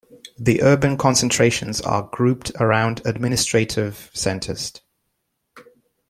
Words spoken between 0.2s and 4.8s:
The urban concentrations are grouped around administrative centers.